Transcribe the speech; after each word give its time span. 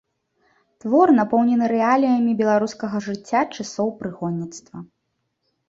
Твор 0.83 1.11
напоўнены 1.19 1.65
рэаліямі 1.73 2.31
беларускага 2.41 3.03
жыцця 3.11 3.41
часоў 3.55 3.95
прыгонніцтва. 4.03 4.77